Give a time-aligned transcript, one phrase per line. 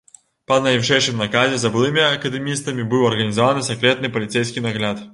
[0.51, 5.09] Па найвышэйшым наказе за былымі акадэмістамі быў арганізаваны сакрэтны паліцэйскі нагляд.